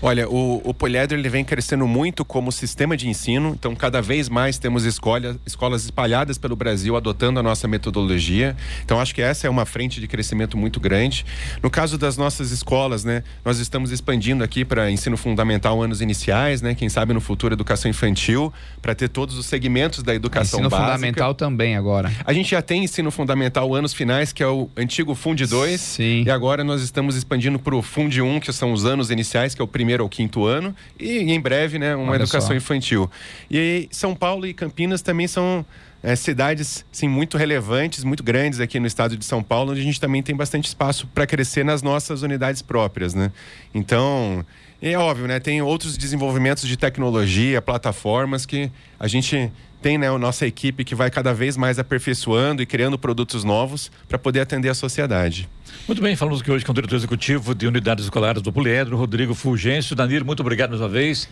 [0.00, 4.28] Olha, o, o Poliedro ele vem crescendo muito como sistema de ensino, então cada vez
[4.28, 8.56] mais temos escola, escolas espalhadas pelo Brasil adotando a nossa metodologia.
[8.84, 11.26] Então acho que essa é uma frente de crescimento muito grande.
[11.62, 16.62] No caso das nossas escolas, né, nós estamos expandindo aqui para ensino fundamental anos iniciais,
[16.62, 20.70] né, quem sabe no futuro educação infantil, para ter todos os segmentos da educação ensino
[20.70, 20.94] básica.
[20.94, 22.12] fundamental também agora.
[22.24, 26.22] A gente já tem ensino fundamental anos finais, que é o antigo Fund 2, Sim.
[26.24, 29.62] e agora nós estamos expandindo para o Fund 1, que são os anos iniciais, que
[29.62, 32.54] é o primeiro ao quinto ano, e em breve, né, uma Olha educação só.
[32.54, 33.10] infantil.
[33.50, 35.66] E São Paulo e Campinas também são
[36.00, 39.84] é, cidades sim, muito relevantes, muito grandes aqui no estado de São Paulo, onde a
[39.84, 43.14] gente também tem bastante espaço para crescer nas nossas unidades próprias.
[43.14, 43.32] Né?
[43.74, 44.46] Então,
[44.80, 45.40] é óbvio, né?
[45.40, 50.94] Tem outros desenvolvimentos de tecnologia, plataformas que a gente tem né, a nossa equipe que
[50.94, 55.48] vai cada vez mais aperfeiçoando e criando produtos novos para poder atender a sociedade.
[55.86, 59.34] Muito bem, falamos aqui hoje com o diretor executivo de unidades escolares do Poliedro, Rodrigo
[59.34, 59.94] Fulgêncio.
[59.94, 61.28] Danilo, muito obrigado mais uma vez.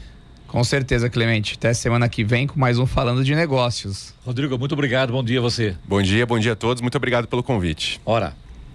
[0.46, 1.54] Com certeza, Clemente.
[1.58, 4.14] Até semana que vem com mais um Falando de Negócios.
[4.24, 5.12] Rodrigo, muito obrigado.
[5.12, 5.76] Bom dia a você.
[5.84, 6.80] Bom dia, bom dia a todos.
[6.80, 8.00] Muito obrigado pelo convite.
[8.06, 8.45] Ora.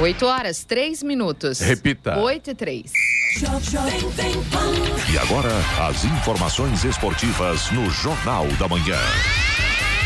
[0.00, 1.58] 8 horas, 3 minutos.
[1.58, 2.18] Repita.
[2.18, 2.92] 8 e 3.
[5.12, 5.50] E agora,
[5.88, 8.96] as informações esportivas no Jornal da Manhã.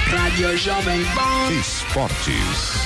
[0.07, 1.53] Rádio Jovem Pan.
[1.53, 2.83] Esportes.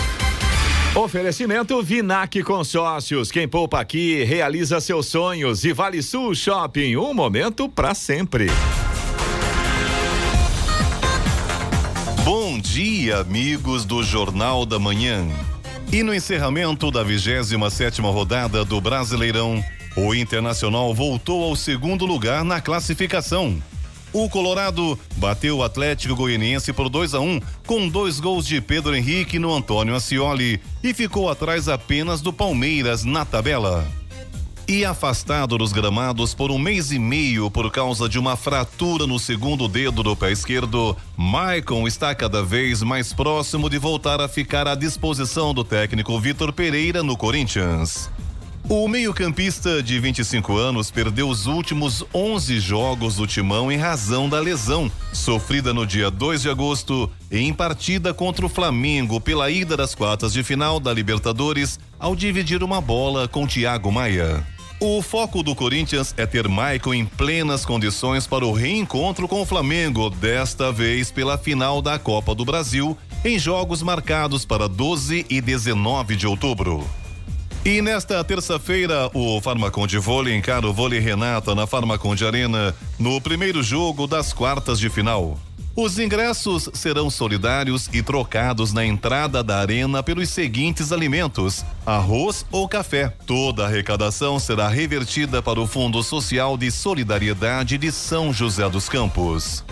[0.96, 3.30] Oferecimento Vinac Consórcios.
[3.30, 5.64] Quem poupa aqui realiza seus sonhos.
[5.64, 6.96] E Vale Sul Shopping.
[6.96, 8.46] Um momento para sempre.
[12.24, 15.24] Bom dia, amigos do Jornal da Manhã.
[15.96, 19.64] E no encerramento da 27 rodada do Brasileirão,
[19.96, 23.56] o Internacional voltou ao segundo lugar na classificação.
[24.12, 28.94] O Colorado bateu o Atlético Goianiense por 2 a 1 com dois gols de Pedro
[28.94, 33.90] Henrique no Antônio Ascioli e ficou atrás apenas do Palmeiras na tabela.
[34.68, 39.16] E afastado dos gramados por um mês e meio por causa de uma fratura no
[39.16, 44.66] segundo dedo do pé esquerdo, Maicon está cada vez mais próximo de voltar a ficar
[44.66, 48.10] à disposição do técnico Vitor Pereira no Corinthians.
[48.68, 54.40] O meio-campista de 25 anos perdeu os últimos 11 jogos do timão em razão da
[54.40, 59.94] lesão, sofrida no dia 2 de agosto, em partida contra o Flamengo pela ida das
[59.94, 64.55] quartas de final da Libertadores, ao dividir uma bola com Thiago Maia.
[64.78, 69.46] O foco do Corinthians é ter Maicon em plenas condições para o reencontro com o
[69.46, 75.40] Flamengo, desta vez pela final da Copa do Brasil, em jogos marcados para 12 e
[75.40, 76.86] 19 de outubro.
[77.64, 82.76] E nesta terça-feira, o Farmacon de Vôlei encara o Vôlei Renata na Farmacon de Arena,
[82.98, 85.38] no primeiro jogo das quartas de final.
[85.78, 92.66] Os ingressos serão solidários e trocados na entrada da arena pelos seguintes alimentos: arroz ou
[92.66, 93.12] café.
[93.26, 98.88] Toda a arrecadação será revertida para o Fundo Social de Solidariedade de São José dos
[98.88, 99.62] Campos.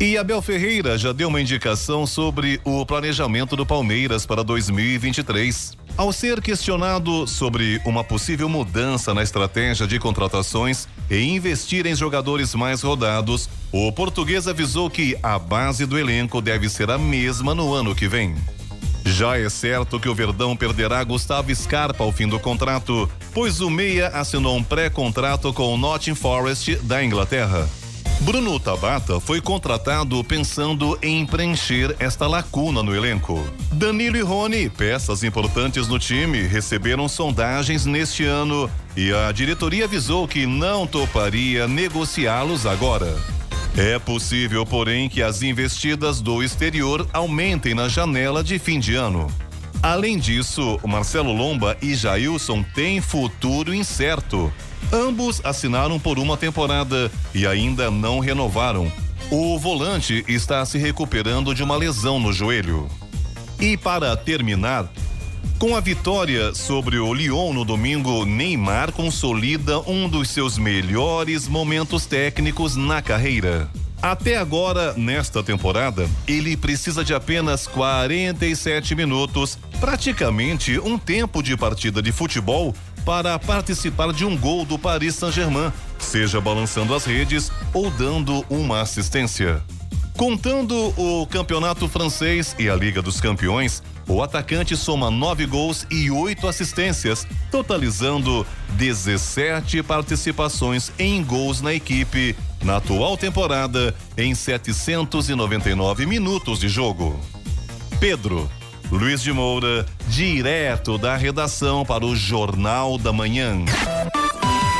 [0.00, 5.76] E Abel Ferreira já deu uma indicação sobre o planejamento do Palmeiras para 2023.
[5.94, 12.54] Ao ser questionado sobre uma possível mudança na estratégia de contratações e investir em jogadores
[12.54, 17.72] mais rodados, o português avisou que a base do elenco deve ser a mesma no
[17.72, 18.34] ano que vem.
[19.04, 23.70] Já é certo que o Verdão perderá Gustavo Scarpa ao fim do contrato, pois o
[23.70, 27.68] Meia assinou um pré-contrato com o Nottingham Forest da Inglaterra.
[28.20, 33.42] Bruno Tabata foi contratado pensando em preencher esta lacuna no elenco.
[33.72, 38.68] Danilo e Rony, peças importantes no time, receberam sondagens neste ano
[38.98, 43.16] e a diretoria avisou que não toparia negociá-los agora.
[43.76, 49.28] É possível, porém, que as investidas do exterior aumentem na janela de fim de ano.
[49.80, 54.52] Além disso, Marcelo Lomba e Jailson têm futuro incerto.
[54.92, 58.90] Ambos assinaram por uma temporada e ainda não renovaram.
[59.30, 62.88] O volante está se recuperando de uma lesão no joelho.
[63.60, 64.90] E para terminar,
[65.58, 72.06] com a vitória sobre o Lyon no domingo, Neymar consolida um dos seus melhores momentos
[72.06, 73.68] técnicos na carreira.
[74.00, 82.00] Até agora, nesta temporada, ele precisa de apenas 47 minutos, praticamente um tempo de partida
[82.00, 82.72] de futebol,
[83.04, 88.80] para participar de um gol do Paris Saint-Germain, seja balançando as redes ou dando uma
[88.80, 89.62] assistência.
[90.16, 96.10] Contando o campeonato francês e a Liga dos Campeões, o atacante soma nove gols e
[96.10, 106.58] oito assistências, totalizando 17 participações em gols na equipe na atual temporada em 799 minutos
[106.58, 107.20] de jogo.
[108.00, 108.50] Pedro
[108.90, 113.64] Luiz de Moura, direto da redação para o Jornal da Manhã.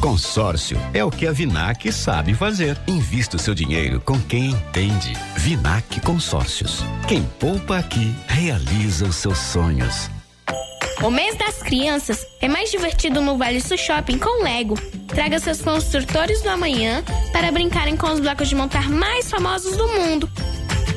[0.00, 2.78] Consórcio é o que a Vinac sabe fazer.
[2.86, 5.12] Invista o seu dinheiro com quem entende.
[5.36, 6.84] Vinac Consórcios.
[7.08, 10.10] Quem poupa aqui realiza os seus sonhos.
[11.02, 14.74] O mês das crianças é mais divertido no Vale Sul Shopping com Lego.
[15.08, 19.86] Traga seus construtores do amanhã para brincarem com os blocos de montar mais famosos do
[19.88, 20.30] mundo.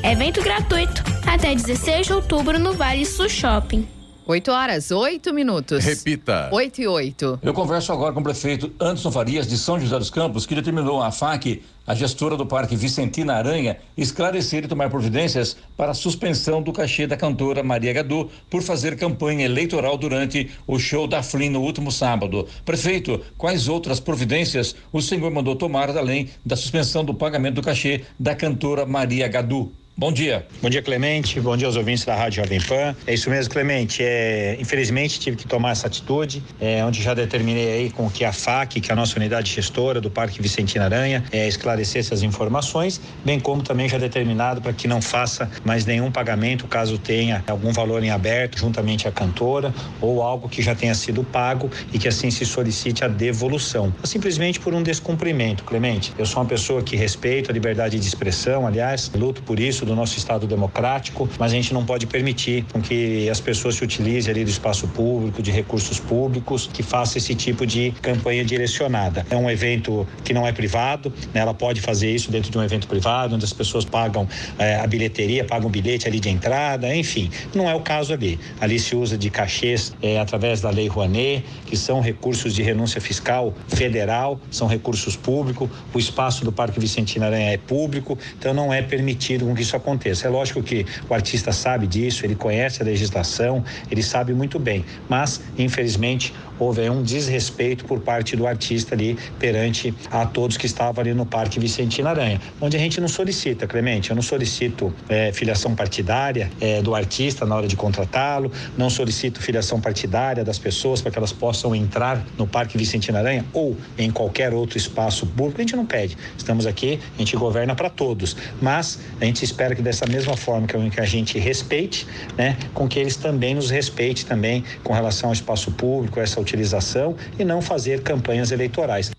[0.02, 3.86] Evento gratuito até 16 de outubro no Vale Sul Shopping.
[4.30, 5.84] 8 horas, 8 minutos.
[5.84, 6.48] Repita.
[6.52, 7.40] 8 e 8.
[7.42, 11.02] Eu converso agora com o prefeito Anderson Farias de São José dos Campos, que determinou
[11.02, 16.62] a FAC, a gestora do Parque Vicentina Aranha, esclarecer e tomar providências para a suspensão
[16.62, 21.50] do cachê da cantora Maria Gadu por fazer campanha eleitoral durante o show da Flynn
[21.50, 22.46] no último sábado.
[22.64, 28.02] Prefeito, quais outras providências o senhor mandou tomar além da suspensão do pagamento do cachê
[28.16, 29.72] da cantora Maria Gadu?
[30.00, 30.46] Bom dia.
[30.62, 31.38] Bom dia, Clemente.
[31.40, 32.96] Bom dia aos ouvintes da Rádio Jovem Pan.
[33.06, 34.02] É isso mesmo, Clemente.
[34.02, 38.32] É, infelizmente, tive que tomar essa atitude, é, onde já determinei aí com que a
[38.32, 42.98] FAC, que é a nossa unidade gestora do Parque Vicentina Aranha, é, esclarecesse as informações,
[43.22, 47.70] bem como também já determinado para que não faça mais nenhum pagamento caso tenha algum
[47.70, 52.08] valor em aberto juntamente à cantora ou algo que já tenha sido pago e que
[52.08, 53.92] assim se solicite a devolução.
[54.04, 56.14] Simplesmente por um descumprimento, Clemente.
[56.16, 59.96] Eu sou uma pessoa que respeito a liberdade de expressão, aliás, luto por isso do
[59.96, 64.30] nosso Estado democrático, mas a gente não pode permitir com que as pessoas se utilizem
[64.30, 69.26] ali do espaço público, de recursos públicos, que faça esse tipo de campanha direcionada.
[69.28, 71.40] É um evento que não é privado, né?
[71.40, 74.86] ela pode fazer isso dentro de um evento privado, onde as pessoas pagam eh, a
[74.86, 77.30] bilheteria, pagam o bilhete ali de entrada, enfim.
[77.54, 78.38] Não é o caso ali.
[78.60, 83.00] Ali se usa de cachês eh, através da Lei Rouanet, que são recursos de renúncia
[83.00, 85.68] fiscal federal, são recursos públicos.
[85.92, 89.76] O espaço do Parque Vicentina Aranha é público, então não é permitido com que isso
[89.80, 90.26] aconteça.
[90.26, 94.84] É lógico que o artista sabe disso, ele conhece a legislação, ele sabe muito bem,
[95.08, 101.00] mas infelizmente houve um desrespeito por parte do artista ali perante a todos que estavam
[101.00, 105.32] ali no Parque Vicentina Aranha, onde a gente não solicita, Clemente, eu não solicito é,
[105.32, 111.00] filiação partidária é, do artista na hora de contratá-lo, não solicito filiação partidária das pessoas
[111.00, 115.60] para que elas possam entrar no Parque Vicentina Aranha ou em qualquer outro espaço público,
[115.60, 116.16] a gente não pede.
[116.36, 120.66] Estamos aqui, a gente governa para todos, mas a gente espera que dessa mesma forma
[120.66, 125.32] que a gente respeite, né, com que eles também nos respeitem também com relação ao
[125.32, 129.10] espaço público, essa utilização e não fazer campanhas eleitorais.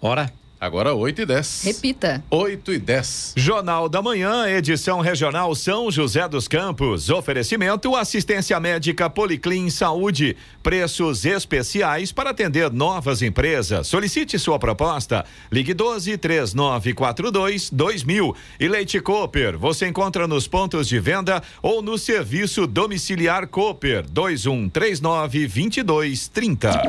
[0.00, 0.30] Ora.
[0.58, 1.62] Agora 8 e 10.
[1.64, 2.24] Repita.
[2.30, 3.34] 8 e 10.
[3.36, 7.10] Jornal da Manhã, edição regional São José dos Campos.
[7.10, 10.34] Oferecimento assistência médica Policlin Saúde.
[10.62, 13.86] Preços especiais para atender novas empresas.
[13.86, 15.26] Solicite sua proposta.
[15.52, 18.34] Ligue 12 3942 2000.
[18.58, 19.58] E Leite Cooper.
[19.58, 26.82] Você encontra nos pontos de venda ou no serviço domiciliar Cooper 2139 2230.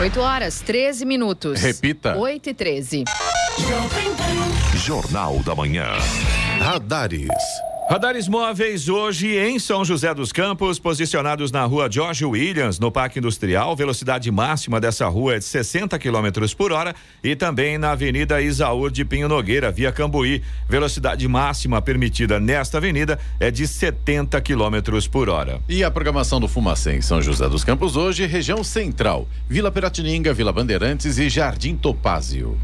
[0.00, 1.60] 8 horas, 13 minutos.
[1.60, 2.16] Repita.
[2.16, 3.04] 8 e 13.
[4.76, 5.86] Jornal da Manhã.
[6.60, 7.28] Radares.
[7.90, 13.18] Radares móveis hoje em São José dos Campos, posicionados na rua George Williams, no Parque
[13.18, 13.74] Industrial.
[13.74, 16.94] Velocidade máxima dessa rua é de 60 km por hora.
[17.24, 20.42] E também na Avenida Isaúr de Pinho Nogueira, via Cambuí.
[20.68, 25.58] Velocidade máxima permitida nesta avenida é de 70 km por hora.
[25.66, 29.26] E a programação do Fumacê em São José dos Campos hoje, região central.
[29.48, 32.58] Vila Piratininga, Vila Bandeirantes e Jardim Topázio.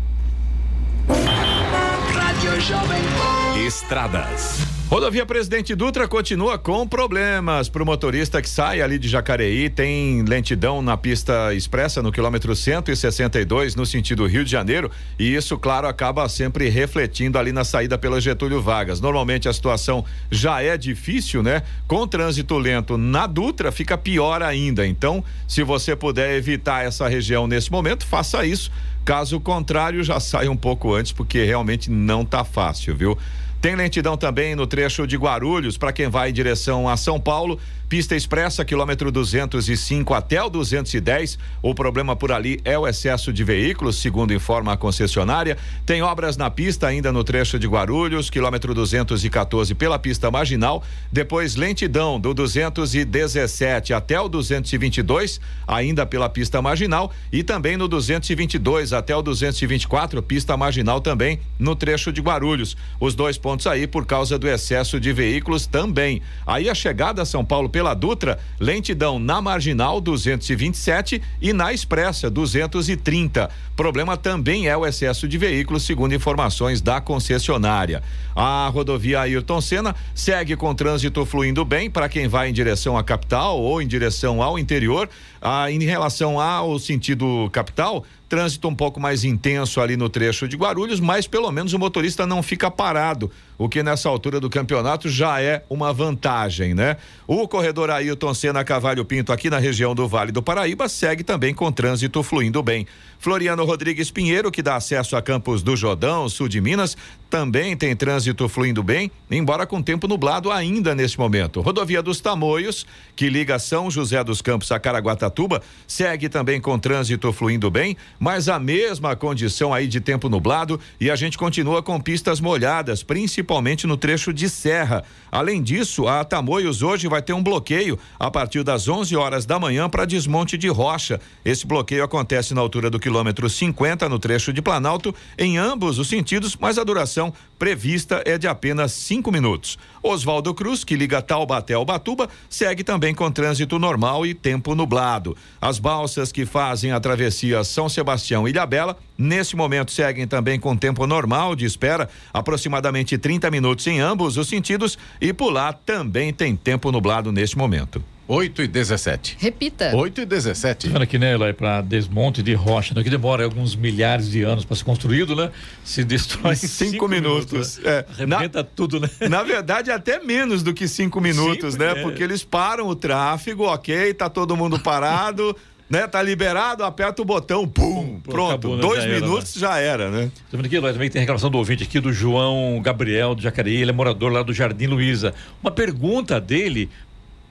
[2.13, 3.59] Rádio Jovem Pan.
[3.67, 4.84] Estradas.
[4.90, 9.70] Rodovia Presidente Dutra continua com problemas para o motorista que sai ali de Jacareí.
[9.70, 14.90] Tem lentidão na pista expressa no quilômetro 162 no sentido Rio de Janeiro.
[15.18, 19.01] E isso, claro, acaba sempre refletindo ali na saída pela Getúlio Vargas.
[19.01, 21.62] Normalmente a situação já é difícil, né?
[21.88, 24.87] Com trânsito lento na Dutra fica pior ainda.
[24.87, 28.70] Então, se você puder evitar essa região nesse momento, faça isso.
[29.03, 33.18] Caso contrário, já saia um pouco antes, porque realmente não tá fácil, viu?
[33.64, 37.59] Tem lentidão também no trecho de Guarulhos para quem vai em direção a São Paulo.
[37.94, 41.38] Pista expressa, quilômetro 205 até o 210.
[41.62, 45.57] O problema por ali é o excesso de veículos, segundo informa a concessionária.
[45.87, 50.83] Tem obras na pista ainda no trecho de Guarulhos, quilômetro 214 pela pista marginal.
[51.12, 57.12] Depois, lentidão do 217 até o 222, ainda pela pista marginal.
[57.30, 62.76] E também no 222 até o 224, pista marginal também no trecho de Guarulhos.
[62.98, 66.20] Os dois pontos aí por causa do excesso de veículos também.
[66.44, 72.31] Aí a chegada a São Paulo pela Dutra, lentidão na marginal 227 e na expressa
[72.31, 73.51] 230.
[73.77, 78.03] Problema também é o excesso de veículos, segundo informações da concessionária.
[78.35, 83.03] A rodovia Ayrton Senna segue com trânsito fluindo bem para quem vai em direção à
[83.03, 85.11] capital ou em direção ao interior.
[85.43, 88.05] Ah, em relação ao sentido capital,
[88.35, 92.26] Trânsito um pouco mais intenso ali no trecho de Guarulhos, mas pelo menos o motorista
[92.26, 96.96] não fica parado, o que nessa altura do campeonato já é uma vantagem, né?
[97.26, 101.55] O corredor Ailton Senna Cavalho Pinto aqui na região do Vale do Paraíba segue também
[101.55, 102.86] com trânsito fluindo bem.
[103.18, 106.96] Floriano Rodrigues Pinheiro, que dá acesso a Campos do Jordão, sul de Minas,
[107.30, 111.61] também tem trânsito fluindo bem, embora com tempo nublado ainda neste momento.
[111.61, 112.86] Rodovia dos Tamoios,
[113.16, 118.48] que liga São José dos Campos a Caraguatatuba, segue também com trânsito fluindo bem, mas
[118.48, 123.43] a mesma condição aí de tempo nublado e a gente continua com pistas molhadas, principalmente
[123.86, 125.05] no trecho de serra.
[125.30, 129.59] Além disso, a Tamoios hoje vai ter um bloqueio a partir das 11 horas da
[129.59, 131.20] manhã para desmonte de rocha.
[131.45, 136.09] Esse bloqueio acontece na altura do quilômetro 50 no trecho de Planalto, em ambos os
[136.09, 139.78] sentidos, mas a duração prevista é de apenas cinco minutos.
[140.03, 145.36] Oswaldo Cruz, que liga Taubaté ao Batuba, segue também com trânsito normal e tempo nublado.
[145.61, 150.76] As balsas que fazem a travessia São Sebastião e Ilhabela, nesse momento seguem também com
[150.76, 156.32] tempo normal de espera, aproximadamente 30 minutos em ambos os sentidos, e por lá também
[156.32, 158.03] tem tempo nublado neste momento.
[158.26, 159.37] 8 e 17.
[159.39, 159.95] Repita.
[159.95, 160.89] 8 e 17.
[160.89, 164.64] Vendo aqui, né, Eloy, para desmonte de rocha, né, que demora alguns milhares de anos
[164.64, 165.51] para ser construído, né?
[165.85, 167.53] Se destrói em cinco, cinco minutos.
[167.53, 167.93] minutos né?
[167.93, 168.07] É.
[168.32, 169.11] Arrebenta Na- tudo, né?
[169.28, 171.91] Na verdade, até menos do que cinco minutos, Sim, né?
[171.91, 172.03] é.
[172.03, 175.55] Porque eles param o tráfego, ok, tá todo mundo parado,
[175.89, 176.07] né?
[176.07, 178.51] Tá liberado, aperta o botão, pum, pronto.
[178.53, 178.82] acabou, né?
[178.82, 180.30] Dois Já era, minutos já era, né?
[180.53, 184.32] Aqui, também tem reclamação do ouvinte aqui do João Gabriel do Jacareí, ele é morador
[184.32, 185.35] lá do Jardim Luiza.
[185.62, 186.89] Uma pergunta dele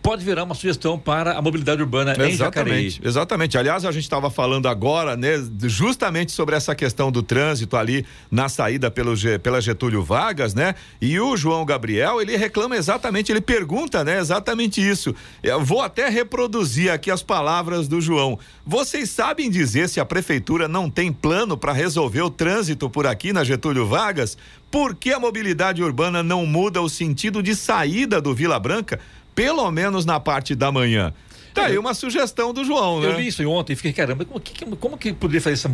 [0.03, 2.33] pode virar uma sugestão para a mobilidade urbana em Jacareí.
[2.33, 3.57] Exatamente, exatamente.
[3.57, 8.49] Aliás, a gente estava falando agora, né, justamente sobre essa questão do trânsito ali na
[8.49, 10.75] saída pelo, pela Getúlio Vargas, né?
[11.01, 15.15] E o João Gabriel, ele reclama exatamente, ele pergunta, né, exatamente isso.
[15.41, 18.37] Eu vou até reproduzir aqui as palavras do João.
[18.65, 23.31] Vocês sabem dizer se a prefeitura não tem plano para resolver o trânsito por aqui
[23.31, 24.37] na Getúlio Vargas?
[24.69, 28.99] Por que a mobilidade urbana não muda o sentido de saída do Vila Branca?
[29.36, 31.13] Pelo menos na parte da manhã.
[31.53, 33.07] Tá aí uma sugestão do João, né?
[33.07, 35.69] Eu li isso ontem e fiquei, caramba, como que, como que poderia fazer essa,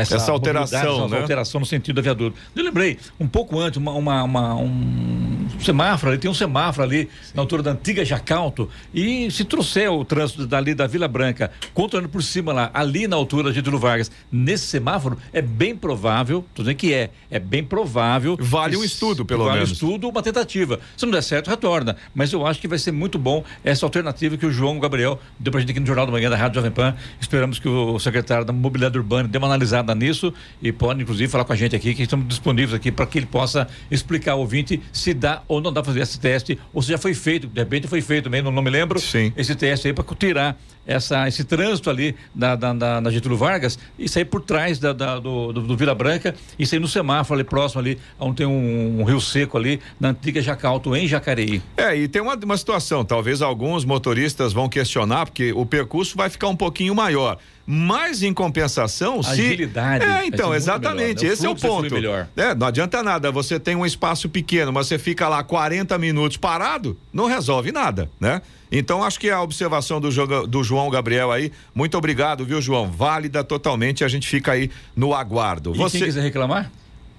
[0.00, 1.20] essa, Essa alteração, mobilidade, essa né?
[1.22, 2.36] alteração no sentido da viaduto?
[2.54, 7.08] Eu lembrei, um pouco antes, uma, uma- uma- um semáforo ali, tem um semáforo ali
[7.34, 12.08] na altura da antiga Jacalto e se trouxer o trânsito dali da Vila Branca, controlando
[12.08, 16.62] por cima lá, ali na altura de Getúlio Vargas, nesse semáforo, é bem provável, tô
[16.62, 18.36] dizendo que é, é bem provável.
[18.40, 19.70] Vale um estudo, pelo vale menos.
[19.70, 20.78] um estudo, uma tentativa.
[20.96, 21.96] Se não der certo, retorna.
[22.14, 25.50] Mas eu acho que vai ser muito bom essa alternativa que o João Gabriel deu
[25.50, 26.94] pra gente aqui no Jornal da Manhã da Rádio Jovem Pan.
[27.20, 30.32] Esperamos que o secretário da Mobilidade Urbana dê uma analisada nisso
[30.62, 33.26] e pode, inclusive, falar com a gente aqui, que estamos disponíveis aqui para que ele
[33.26, 36.90] possa explicar ao ouvinte se dá ou não dá para fazer esse teste, ou se
[36.90, 38.98] já foi feito, de repente foi feito mesmo, não me lembro.
[39.00, 39.32] Sim.
[39.36, 40.56] Esse teste aí para tirar
[40.86, 45.18] essa, esse trânsito ali da, da- da Getúlio Vargas e sair por trás da, da-
[45.18, 49.00] do, do, do Vila Branca e sair no semáforo ali próximo ali, onde tem um,
[49.00, 51.62] um rio seco ali, na antiga Jacalto, em Jacareí.
[51.76, 56.28] É, e tem uma, uma situação, talvez alguns motoristas vão questionar, porque o percurso vai
[56.28, 57.38] ficar um pouquinho maior.
[57.66, 59.30] Mas em compensação, se.
[59.30, 61.14] Agilidade vai É, então, exatamente.
[61.14, 61.32] melhor, né?
[61.32, 61.94] Esse é o ponto.
[62.36, 63.32] É, não adianta nada.
[63.32, 68.10] Você tem um espaço pequeno, mas você fica lá 40 minutos parado, não resolve nada,
[68.20, 68.42] né?
[68.76, 72.90] Então, acho que a observação do, joga- do João Gabriel aí, muito obrigado, viu, João?
[72.90, 75.72] Válida totalmente, a gente fica aí no aguardo.
[75.74, 76.70] E Você quem quiser reclamar?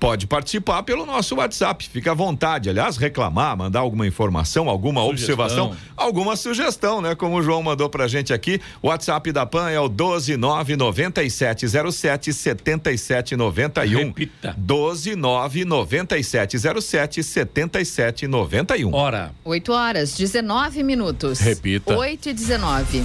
[0.06, 2.70] Pode participar pelo nosso WhatsApp, fica à vontade.
[2.70, 5.34] Aliás, reclamar, mandar alguma informação, alguma Sugestão.
[5.34, 7.16] observação, alguma sugestão, né?
[7.16, 8.62] Como o João mandou pra gente aqui.
[8.84, 13.98] O WhatsApp da PAN é o 1299707 7791.
[13.98, 14.56] Repita.
[14.64, 18.94] 1299707 7791.
[18.94, 19.34] Hora.
[19.44, 21.40] 8 horas, 19 minutos.
[21.40, 21.98] Repita.
[21.98, 23.04] 8 e 19.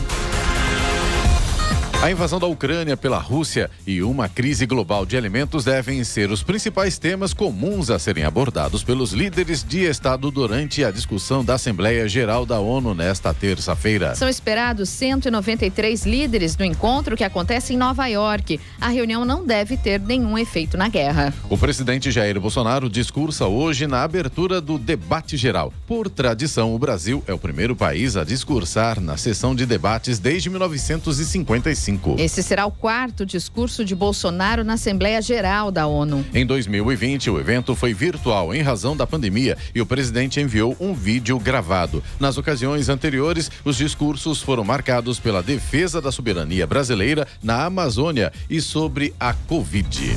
[2.02, 6.42] A invasão da Ucrânia pela Rússia e uma crise global de alimentos devem ser os
[6.42, 12.08] principais temas comuns a serem abordados pelos líderes de Estado durante a discussão da Assembleia
[12.08, 14.14] Geral da ONU nesta terça-feira.
[14.14, 18.58] São esperados 193 líderes no encontro que acontece em Nova York.
[18.80, 21.34] A reunião não deve ter nenhum efeito na guerra.
[21.50, 25.70] O presidente Jair Bolsonaro discursa hoje na abertura do debate geral.
[25.86, 30.48] Por tradição, o Brasil é o primeiro país a discursar na sessão de debates desde
[30.48, 31.89] 1955.
[32.18, 36.24] Esse será o quarto discurso de Bolsonaro na Assembleia Geral da ONU.
[36.34, 40.94] Em 2020, o evento foi virtual em razão da pandemia e o presidente enviou um
[40.94, 42.02] vídeo gravado.
[42.18, 48.60] Nas ocasiões anteriores, os discursos foram marcados pela defesa da soberania brasileira na Amazônia e
[48.60, 50.16] sobre a Covid.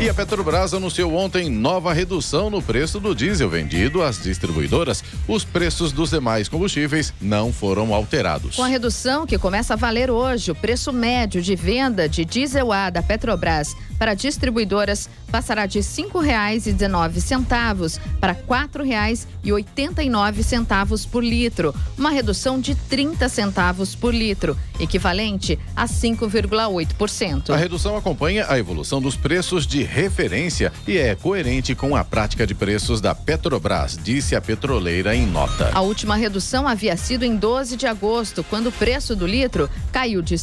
[0.00, 5.04] E a Petrobras anunciou ontem nova redução no preço do diesel vendido às distribuidoras.
[5.26, 8.56] Os preços dos demais combustíveis não foram alterados.
[8.56, 12.72] Com a redução que começa a valer hoje, o preço médio de venda de diesel
[12.72, 22.10] A da Petrobras para distribuidoras passará de R$ 5,19 para R$ 4,89 por litro, uma
[22.10, 27.48] redução de 30 centavos por litro, equivalente a 5,8%.
[27.50, 32.46] A redução acompanha a evolução dos preços de referência e é coerente com a prática
[32.46, 35.70] de preços da Petrobras, disse a petroleira em nota.
[35.74, 40.22] A última redução havia sido em 12 de agosto, quando o preço do litro caiu
[40.22, 40.38] de R$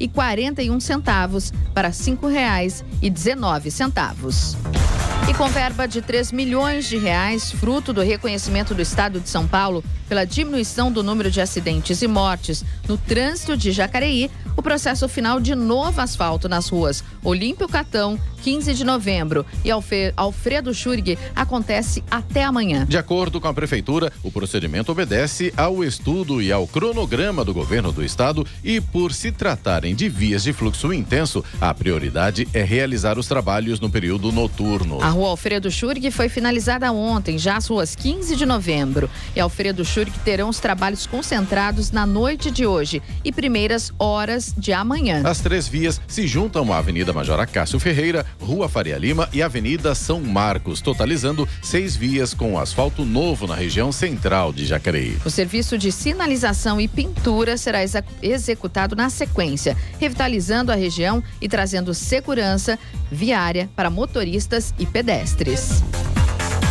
[0.00, 4.56] 5,41 para R$ 5,19 centavos.
[5.28, 9.46] E com verba de 3 milhões de reais, fruto do reconhecimento do Estado de São
[9.46, 15.06] Paulo pela diminuição do número de acidentes e mortes no trânsito de Jacareí, o processo
[15.06, 19.70] final de novo asfalto nas ruas Olímpio Catão, 15 de novembro, e
[20.16, 22.86] Alfredo Schurg acontece até amanhã.
[22.86, 27.92] De acordo com a Prefeitura, o procedimento obedece ao estudo e ao cronograma do governo
[27.92, 29.30] do estado e, por se
[29.88, 35.00] tratarem de vias de fluxo intenso, a prioridade é realizar os trabalhos no período noturno.
[35.00, 39.84] A rua Alfredo Schurg foi finalizada ontem, já as ruas 15 de novembro e Alfredo
[39.84, 45.22] Schurg terão os trabalhos concentrados na noite de hoje e primeiras horas de amanhã.
[45.24, 49.94] As três vias se juntam à Avenida Major Acácio Ferreira, Rua Faria Lima e Avenida
[49.94, 55.16] São Marcos, totalizando seis vias com asfalto novo na região central de Jacareí.
[55.24, 57.78] O serviço de sinalização e pintura será
[58.22, 62.78] executado na sequência, revitalizando a região e trazendo segurança
[63.10, 65.82] viária para motoristas e pedestres.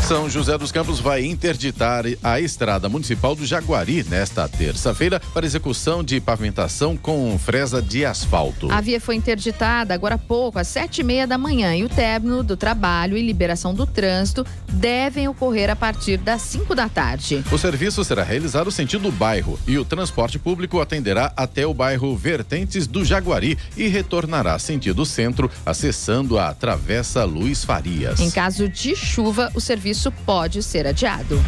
[0.08, 6.01] São José dos Campos vai interditar a estrada municipal do Jaguari nesta terça-feira para execução
[6.01, 8.72] de pavimentação com fresa de asfalto.
[8.72, 11.89] A via foi interditada agora há pouco, às sete e meia da manhã, e o
[11.89, 17.43] término do trabalho e liberação do trânsito devem ocorrer a partir das cinco da tarde.
[17.51, 22.88] O serviço será realizado sentido bairro e o transporte público atenderá até o bairro Vertentes
[22.88, 28.22] do Jaguari e retornará sentido centro, acessando a Travessa Luiz Farias.
[28.22, 31.43] Em caso de chuva, o serviço isso pode ser adiado.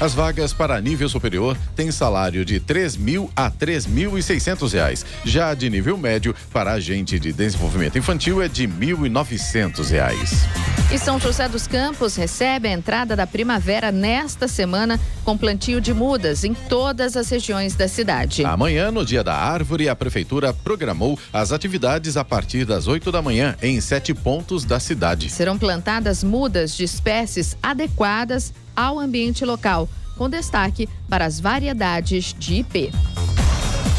[0.00, 4.72] As vagas para nível superior têm salário de três mil a três mil e seiscentos
[4.72, 5.06] reais.
[5.24, 10.44] Já de nível médio, para agente de desenvolvimento infantil é de mil e novecentos reais.
[10.92, 15.94] E São José dos Campos recebe a entrada da primavera nesta semana com plantio de
[15.94, 18.44] mudas em todas as regiões da cidade.
[18.44, 23.22] Amanhã, no dia da árvore, a prefeitura programou as atividades a partir das 8 da
[23.22, 25.30] manhã em sete pontos da cidade.
[25.30, 32.54] Serão plantadas mudas de espécies adequadas ao ambiente local, com destaque para as variedades de
[32.54, 32.90] IP.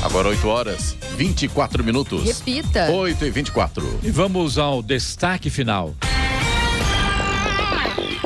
[0.01, 2.23] Agora 8 horas, 24 minutos.
[2.23, 2.89] Repita.
[2.91, 3.99] 8 e 24.
[4.01, 5.93] E vamos ao destaque final.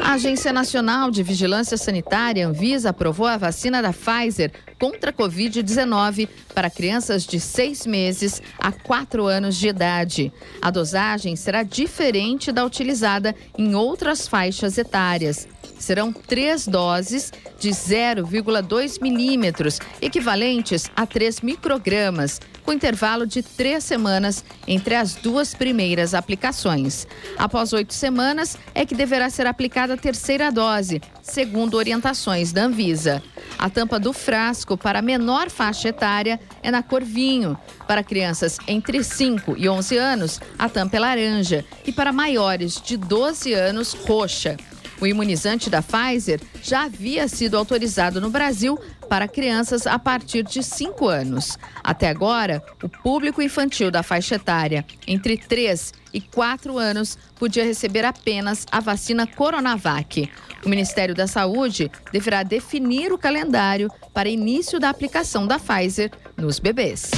[0.02, 6.28] A Agência Nacional de Vigilância Sanitária, Anvisa, aprovou a vacina da Pfizer contra a Covid-19
[6.54, 10.34] para crianças de seis meses a quatro anos de idade.
[10.62, 15.48] A dosagem será diferente da utilizada em outras faixas etárias.
[15.80, 24.44] Serão três doses de 0,2 milímetros, equivalentes a 3 microgramas, com intervalo de três semanas
[24.68, 27.08] entre as duas primeiras aplicações.
[27.38, 33.22] Após oito semanas, é que deverá ser aplicada a terceira dose, segundo orientações da Anvisa.
[33.58, 37.58] A tampa do frasco para a menor faixa etária é na cor vinho.
[37.88, 41.66] Para crianças entre 5 e 11 anos, a tampa é laranja.
[41.86, 44.58] E para maiores de 12 anos, roxa.
[45.00, 50.62] O imunizante da Pfizer já havia sido autorizado no Brasil para crianças a partir de
[50.62, 51.58] 5 anos.
[51.84, 58.06] Até agora, o público infantil da faixa etária entre 3 e 4 anos podia receber
[58.06, 60.30] apenas a vacina Coronavac.
[60.66, 66.60] O Ministério da Saúde deverá definir o calendário para início da aplicação da Pfizer nos
[66.60, 67.12] bebês.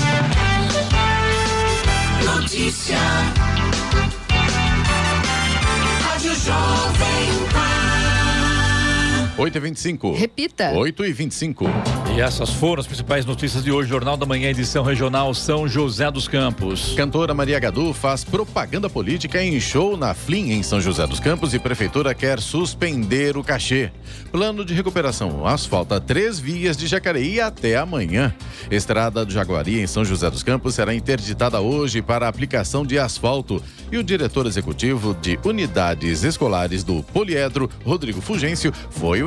[2.25, 2.97] Notícia.
[6.01, 7.36] Rádio Jovem
[9.38, 9.43] Pan.
[9.43, 10.13] 8 e 25.
[10.15, 10.71] Repita.
[10.71, 11.65] 8 e 25.
[12.15, 16.09] E essas foram as principais notícias de hoje, Jornal da Manhã, edição regional São José
[16.09, 16.95] dos Campos.
[16.97, 21.53] Cantora Maria Gadu faz propaganda política em show na Flim, em São José dos Campos,
[21.53, 23.91] e Prefeitura quer suspender o cachê.
[24.31, 28.33] Plano de recuperação asfalta três vias de Jacareí até amanhã.
[28.71, 33.61] Estrada do Jaguari, em São José dos Campos, será interditada hoje para aplicação de asfalto.
[33.91, 39.26] E o diretor executivo de unidades escolares do Poliedro, Rodrigo Fugêncio, foi